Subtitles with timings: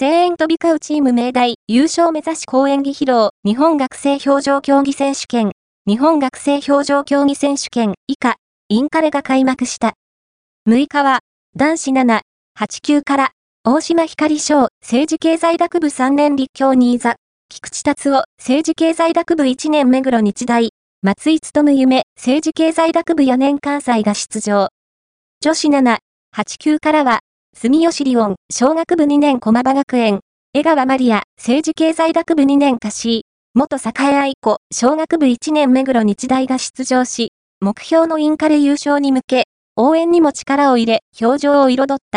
[0.00, 5.50] 声援飛び交うチーム明大優勝目指し公演技披露日本学生表情競技選手権
[5.88, 8.36] 日本学生表情競技選手権以下。
[8.68, 9.94] インカレが開幕した。
[10.68, 11.18] 6日は
[11.56, 12.20] 男子7、
[12.56, 13.30] 8級から
[13.64, 14.68] 大島光翔。
[14.82, 17.16] 政治経済学部3年立教新座。
[17.48, 18.22] 菊池達夫。
[18.38, 20.68] 政治経済学部1年目黒日大。
[21.02, 24.68] 松井務夢政治経済学部4年関西が出場。
[25.40, 25.98] 女子7、
[26.36, 27.18] 8級からは、
[27.60, 30.20] 住吉リオン、小学部2年駒場学園、
[30.54, 39.44] 江川マリア、政治経済学部2年歌詞、元栄愛子、小学部1年目黒日大が出場し、目標のインカレ優勝に向け、
[39.74, 42.08] 応援にも力を入れ、表情を彩った。